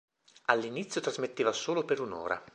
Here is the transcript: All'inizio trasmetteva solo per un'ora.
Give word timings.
All'inizio 0.45 0.99
trasmetteva 0.99 1.51
solo 1.51 1.85
per 1.85 1.99
un'ora. 1.99 2.43